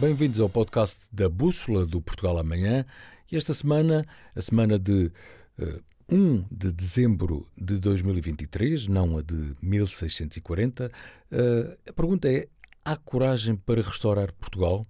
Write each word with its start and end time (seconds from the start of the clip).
Bem-vindos 0.00 0.40
ao 0.40 0.48
podcast 0.48 0.98
da 1.12 1.28
Bússola 1.28 1.84
do 1.84 2.00
Portugal 2.00 2.38
Amanhã. 2.38 2.86
E 3.30 3.36
esta 3.36 3.52
semana, 3.52 4.06
a 4.34 4.40
semana 4.40 4.78
de 4.78 5.12
uh, 5.58 5.84
1 6.10 6.46
de 6.50 6.72
dezembro 6.72 7.46
de 7.54 7.78
2023, 7.78 8.86
não 8.86 9.18
a 9.18 9.22
de 9.22 9.54
1640, 9.60 10.86
uh, 10.86 11.78
a 11.86 11.92
pergunta 11.92 12.32
é: 12.32 12.48
há 12.82 12.96
coragem 12.96 13.56
para 13.56 13.82
restaurar 13.82 14.32
Portugal? 14.32 14.86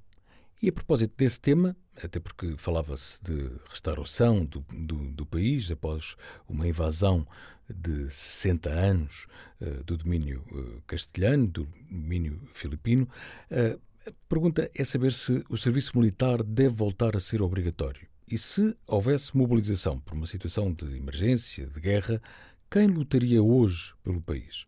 E 0.63 0.69
a 0.69 0.73
propósito 0.73 1.15
desse 1.17 1.41
tema, 1.41 1.77
até 2.01 2.21
porque 2.21 2.55
falava-se 2.57 3.19
de 3.21 3.51
restauração 3.69 4.45
do, 4.45 4.65
do, 4.73 5.11
do, 5.11 5.27
país 5.27 5.73
após 5.73 6.15
uma 6.49 6.69
invasão 6.69 7.27
de 7.69 8.09
60 8.09 8.71
anos 8.71 9.27
uh, 9.61 9.83
do 9.83 9.97
domínio 9.97 10.45
uh, 10.53 10.81
castelhano, 10.87 11.49
do 11.49 11.69
domínio 11.91 12.41
filipino, 12.53 13.09
uh, 13.51 13.90
a 14.11 14.29
pergunta 14.29 14.71
é 14.75 14.85
saber 14.85 15.13
se 15.13 15.45
o 15.49 15.57
serviço 15.57 15.99
militar 15.99 16.43
deve 16.43 16.75
voltar 16.75 17.17
a 17.17 17.21
ser 17.21 17.43
obrigatório. 17.43 18.07
E 18.31 18.39
se 18.39 18.77
houvesse 18.87 19.37
mobilização 19.37 19.99
por 19.99 20.15
uma 20.15 20.27
situação 20.27 20.73
de 20.73 20.97
emergência, 20.97 21.67
de 21.67 21.81
guerra, 21.81 22.23
quem 22.71 22.87
lutaria 22.87 23.43
hoje 23.43 23.93
pelo 24.05 24.21
país? 24.21 24.67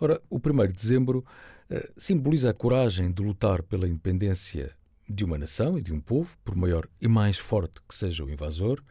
Ora, 0.00 0.20
o 0.28 0.38
1 0.38 0.66
de 0.66 0.72
dezembro 0.72 1.24
uh, 1.70 1.92
simboliza 1.96 2.50
a 2.50 2.54
coragem 2.54 3.12
de 3.12 3.22
lutar 3.22 3.62
pela 3.62 3.86
independência 3.86 4.74
de 5.08 5.24
uma 5.24 5.38
nação 5.38 5.78
e 5.78 5.82
de 5.82 5.92
um 5.92 6.00
povo, 6.00 6.36
por 6.44 6.56
maior 6.56 6.88
e 7.00 7.06
mais 7.06 7.38
forte 7.38 7.80
que 7.88 7.94
seja 7.94 8.24
o 8.24 8.30
invasor, 8.30 8.82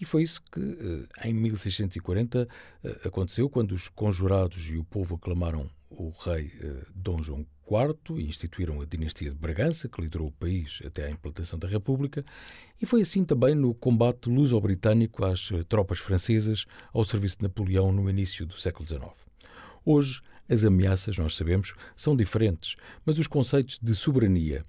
e 0.00 0.04
foi 0.04 0.22
isso 0.22 0.42
que, 0.50 0.60
uh, 0.60 1.06
em 1.22 1.32
1640, 1.32 2.48
uh, 2.82 2.88
aconteceu 3.06 3.48
quando 3.48 3.72
os 3.72 3.88
conjurados 3.88 4.68
e 4.70 4.76
o 4.76 4.84
povo 4.84 5.14
aclamaram 5.14 5.70
o 5.90 6.10
rei 6.10 6.52
Dom 6.94 7.22
João 7.22 7.46
IV 7.70 8.18
e 8.18 8.26
instituíram 8.26 8.80
a 8.80 8.84
dinastia 8.84 9.30
de 9.30 9.36
Bragança, 9.36 9.88
que 9.88 10.00
liderou 10.00 10.28
o 10.28 10.32
país 10.32 10.80
até 10.84 11.06
à 11.06 11.10
implantação 11.10 11.58
da 11.58 11.68
República, 11.68 12.24
e 12.80 12.86
foi 12.86 13.02
assim 13.02 13.24
também 13.24 13.54
no 13.54 13.74
combate 13.74 14.28
luso-britânico 14.28 15.24
às 15.24 15.50
tropas 15.68 15.98
francesas 15.98 16.64
ao 16.92 17.04
serviço 17.04 17.38
de 17.38 17.44
Napoleão 17.44 17.92
no 17.92 18.08
início 18.08 18.46
do 18.46 18.58
século 18.58 18.88
XIX. 18.88 19.04
Hoje, 19.84 20.22
as 20.48 20.64
ameaças, 20.64 21.18
nós 21.18 21.36
sabemos, 21.36 21.74
são 21.94 22.16
diferentes, 22.16 22.74
mas 23.04 23.18
os 23.18 23.26
conceitos 23.26 23.78
de 23.80 23.94
soberania, 23.94 24.64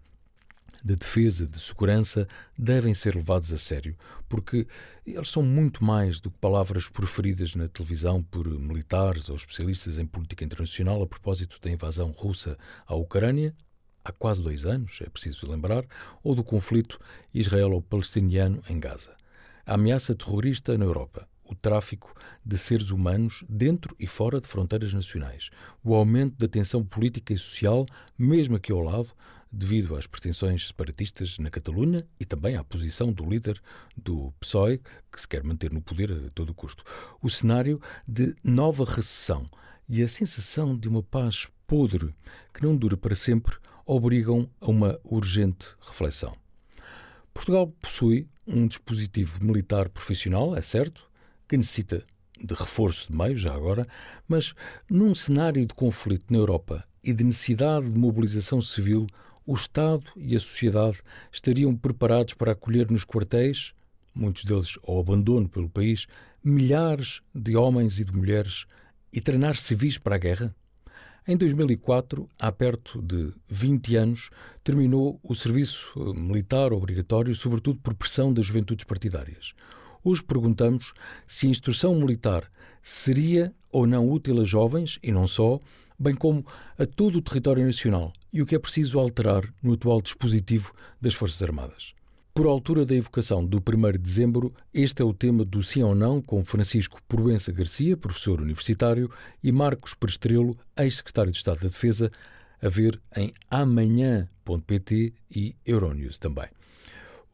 de 0.83 0.95
defesa, 0.95 1.45
de 1.45 1.59
segurança, 1.59 2.27
devem 2.58 2.94
ser 2.94 3.16
levados 3.16 3.52
a 3.52 3.58
sério, 3.58 3.95
porque 4.27 4.67
eles 5.05 5.30
são 5.30 5.44
muito 5.44 5.83
mais 5.83 6.19
do 6.19 6.30
que 6.30 6.38
palavras 6.38 6.88
proferidas 6.88 7.55
na 7.55 7.67
televisão 7.67 8.22
por 8.23 8.47
militares 8.47 9.30
ou 9.30 9.35
especialistas 9.35 9.97
em 9.97 10.05
política 10.05 10.44
internacional 10.44 11.02
a 11.02 11.07
propósito 11.07 11.59
da 11.61 11.69
invasão 11.69 12.11
russa 12.11 12.57
à 12.85 12.95
Ucrânia, 12.95 13.55
há 14.03 14.11
quase 14.11 14.41
dois 14.41 14.66
anos, 14.66 15.00
é 15.02 15.09
preciso 15.09 15.50
lembrar, 15.50 15.85
ou 16.23 16.35
do 16.35 16.44
conflito 16.44 17.00
israelo-palestiniano 17.33 18.61
em 18.69 18.80
Gaza. 18.80 19.16
A 19.66 19.75
ameaça 19.75 20.16
terrorista 20.16 20.77
na 20.77 20.85
Europa, 20.85 21.27
o 21.44 21.55
tráfico 21.55 22.13
de 22.45 22.57
seres 22.57 22.91
humanos 22.91 23.44
dentro 23.50 23.95
e 24.00 24.07
fora 24.07 24.39
de 24.39 24.47
fronteiras 24.47 24.94
nacionais, 24.94 25.50
o 25.83 25.95
aumento 25.95 26.38
da 26.38 26.47
tensão 26.47 26.83
política 26.83 27.33
e 27.33 27.38
social, 27.38 27.85
mesmo 28.17 28.55
aqui 28.55 28.72
ao 28.72 28.81
lado, 28.81 29.09
devido 29.52 29.95
às 29.95 30.05
pretensões 30.05 30.67
separatistas 30.67 31.39
na 31.39 31.50
Catalunha 31.50 32.05
e 32.19 32.25
também 32.25 32.55
à 32.55 32.64
posição 32.64 33.11
do 33.11 33.28
líder 33.28 33.61
do 33.97 34.31
PSOE, 34.39 34.80
que 35.11 35.19
se 35.19 35.28
quer 35.28 35.44
manter 35.44 35.72
no 35.72 35.81
poder 35.81 36.11
a 36.11 36.30
todo 36.30 36.53
custo. 36.53 36.83
O 37.22 37.30
cenário 37.30 37.81
de 38.08 38.36
nova 38.44 38.86
recessão 38.86 39.45
e 39.88 40.03
a 40.03 40.08
sensação 40.08 40.78
de 40.78 40.88
uma 40.88 41.02
paz 41.02 41.47
podre 41.66 42.14
que 42.53 42.64
não 42.64 42.75
dura 42.75 42.95
para 42.95 43.16
sempre 43.16 43.56
obrigam 43.86 44.50
a 44.61 44.69
uma 44.69 45.00
urgente 45.03 45.67
reflexão. 45.81 46.35
Portugal 47.34 47.68
possui 47.68 48.28
um 48.46 48.68
dispositivo 48.68 49.44
militar 49.44 49.90
profissional, 49.90 50.56
é 50.56 50.62
certo, 50.62 51.09
que 51.47 51.57
necessita 51.57 52.06
de 52.40 52.53
reforço 52.53 53.12
de 53.12 53.18
meios, 53.18 53.40
já 53.40 53.53
agora, 53.53 53.88
mas 54.28 54.53
num 54.90 55.13
cenário 55.16 55.66
de 55.66 55.73
conflito 55.73 56.25
na 56.29 56.38
Europa 56.38 56.85
e 57.03 57.13
de 57.13 57.23
necessidade 57.23 57.90
de 57.90 57.97
mobilização 57.97 58.62
civil, 58.62 59.07
o 59.49 59.55
Estado 59.55 60.03
e 60.15 60.35
a 60.35 60.39
sociedade 60.39 60.99
estariam 61.31 61.75
preparados 61.75 62.35
para 62.35 62.51
acolher 62.51 62.91
nos 62.91 63.03
quartéis, 63.03 63.73
muitos 64.13 64.43
deles 64.43 64.77
ao 64.87 64.99
abandono 64.99 65.49
pelo 65.49 65.67
país, 65.67 66.05
milhares 66.43 67.23
de 67.33 67.55
homens 67.55 67.99
e 67.99 68.05
de 68.05 68.15
mulheres 68.15 68.67
e 69.11 69.19
treinar 69.19 69.55
civis 69.55 69.97
para 69.97 70.13
a 70.13 70.19
guerra? 70.19 70.55
Em 71.27 71.35
2004, 71.35 72.29
há 72.37 72.51
perto 72.51 73.01
de 73.01 73.33
20 73.47 73.95
anos, 73.95 74.29
terminou 74.63 75.19
o 75.23 75.33
serviço 75.33 75.93
eh, 75.97 76.19
militar 76.19 76.71
obrigatório, 76.71 77.33
sobretudo 77.33 77.79
por 77.79 77.95
pressão 77.95 78.31
das 78.31 78.45
juventudes 78.45 78.85
partidárias. 78.85 79.55
Hoje 80.03 80.21
perguntamos 80.21 80.93
se 81.25 81.47
a 81.47 81.49
instrução 81.49 81.95
militar 81.95 82.51
seria 82.83 83.51
ou 83.71 83.87
não 83.87 84.11
útil 84.11 84.41
a 84.41 84.43
jovens, 84.43 84.99
e 85.01 85.11
não 85.11 85.25
só, 85.25 85.59
bem 85.99 86.15
como 86.15 86.45
a 86.77 86.85
todo 86.85 87.17
o 87.17 87.21
território 87.21 87.65
nacional, 87.65 88.13
e 88.31 88.41
o 88.41 88.45
que 88.45 88.55
é 88.55 88.59
preciso 88.59 88.99
alterar 88.99 89.43
no 89.61 89.73
atual 89.73 90.01
dispositivo 90.01 90.73
das 91.01 91.13
Forças 91.13 91.41
Armadas. 91.43 91.93
Por 92.33 92.45
altura 92.45 92.85
da 92.85 92.95
evocação 92.95 93.45
do 93.45 93.57
1 93.57 93.91
de 93.91 93.97
dezembro, 93.97 94.53
este 94.73 95.01
é 95.01 95.05
o 95.05 95.13
tema 95.13 95.43
do 95.43 95.61
Sim 95.61 95.83
ou 95.83 95.93
Não 95.93 96.21
com 96.21 96.45
Francisco 96.45 97.01
Proença 97.05 97.51
Garcia, 97.51 97.97
professor 97.97 98.39
universitário, 98.39 99.11
e 99.43 99.51
Marcos 99.51 99.93
Prestrelo, 99.93 100.57
ex-secretário 100.77 101.31
de 101.33 101.37
Estado 101.37 101.59
da 101.59 101.67
Defesa, 101.67 102.09
a 102.61 102.69
ver 102.69 102.99
em 103.16 103.33
amanhã.pt 103.49 105.13
e 105.29 105.55
Euronews 105.66 106.17
também. 106.17 106.47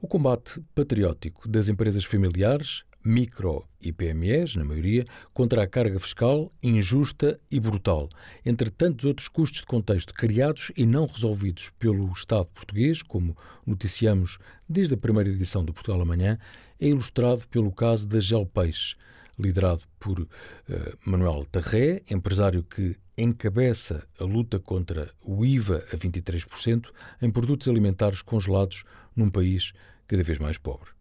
O 0.01 0.07
combate 0.07 0.59
patriótico 0.73 1.47
das 1.47 1.67
empresas 1.67 2.03
familiares, 2.03 2.83
micro 3.05 3.63
e 3.79 3.93
PMEs, 3.93 4.55
na 4.55 4.65
maioria, 4.65 5.05
contra 5.31 5.61
a 5.61 5.67
carga 5.67 5.99
fiscal 5.99 6.51
injusta 6.63 7.39
e 7.51 7.59
brutal, 7.59 8.09
entre 8.43 8.71
tantos 8.71 9.05
outros 9.05 9.27
custos 9.27 9.61
de 9.61 9.67
contexto 9.67 10.11
criados 10.13 10.71
e 10.75 10.85
não 10.85 11.05
resolvidos 11.05 11.71
pelo 11.77 12.11
Estado 12.11 12.47
português, 12.47 13.03
como 13.03 13.37
noticiamos 13.65 14.39
desde 14.67 14.95
a 14.95 14.97
primeira 14.97 15.29
edição 15.29 15.63
do 15.63 15.71
Portugal 15.71 16.01
Amanhã, 16.01 16.39
é 16.79 16.87
ilustrado 16.87 17.47
pelo 17.47 17.71
caso 17.71 18.07
da 18.07 18.19
Gel 18.19 18.45
Peixe, 18.47 18.95
liderado 19.37 19.83
por 19.99 20.19
uh, 20.19 20.27
Manuel 21.05 21.45
Tarré, 21.51 22.01
empresário 22.09 22.63
que 22.63 22.95
encabeça 23.17 24.05
a 24.19 24.23
luta 24.23 24.59
contra 24.59 25.11
o 25.21 25.45
IVA 25.45 25.85
a 25.91 25.95
23% 25.95 26.89
em 27.21 27.29
produtos 27.29 27.67
alimentares 27.67 28.21
congelados 28.21 28.83
num 29.15 29.29
país 29.29 29.73
cada 30.07 30.23
vez 30.23 30.39
mais 30.39 30.57
pobre. 30.57 30.94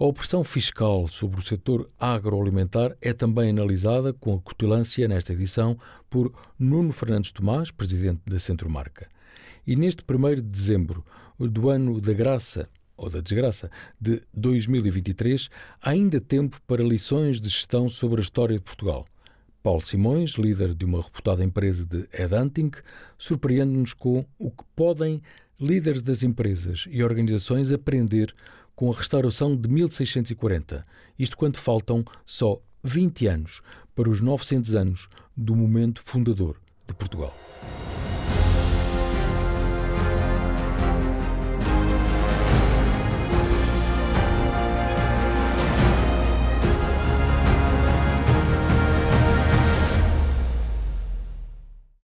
A 0.00 0.04
opressão 0.06 0.42
fiscal 0.42 1.06
sobre 1.08 1.38
o 1.38 1.42
setor 1.42 1.86
agroalimentar 2.00 2.96
é 3.02 3.12
também 3.12 3.50
analisada 3.50 4.14
com 4.14 4.34
acutilância 4.34 5.06
nesta 5.06 5.34
edição 5.34 5.76
por 6.08 6.32
Nuno 6.58 6.90
Fernandes 6.90 7.32
Tomás, 7.32 7.70
presidente 7.70 8.22
da 8.24 8.38
Centromarca. 8.38 9.10
E 9.66 9.76
neste 9.76 10.02
1 10.02 10.36
de 10.36 10.40
dezembro 10.40 11.04
do 11.38 11.68
ano 11.68 12.00
da 12.00 12.14
graça 12.14 12.66
ou 12.96 13.10
da 13.10 13.20
desgraça 13.20 13.70
de 14.00 14.22
2023, 14.32 15.50
há 15.82 15.90
ainda 15.90 16.18
tempo 16.18 16.58
para 16.66 16.82
lições 16.82 17.38
de 17.38 17.50
gestão 17.50 17.86
sobre 17.86 18.20
a 18.20 18.22
história 18.22 18.56
de 18.56 18.64
Portugal. 18.64 19.06
Paulo 19.62 19.82
Simões, 19.82 20.30
líder 20.38 20.74
de 20.74 20.86
uma 20.86 21.02
reputada 21.02 21.44
empresa 21.44 21.84
de 21.84 22.08
headhunting, 22.10 22.70
surpreende-nos 23.18 23.92
com 23.92 24.24
o 24.38 24.50
que 24.50 24.64
podem 24.74 25.20
líderes 25.60 26.02
das 26.02 26.22
empresas 26.22 26.86
e 26.90 27.02
organizações 27.02 27.70
aprender 27.70 28.34
com 28.74 28.90
a 28.90 28.96
restauração 28.96 29.54
de 29.54 29.68
1640, 29.68 30.86
isto 31.18 31.36
quando 31.36 31.58
faltam 31.58 32.02
só 32.24 32.60
20 32.82 33.26
anos 33.26 33.60
para 33.94 34.08
os 34.08 34.20
900 34.20 34.74
anos 34.74 35.08
do 35.36 35.54
momento 35.54 36.00
fundador 36.02 36.56
de 36.88 36.94
Portugal. 36.94 37.36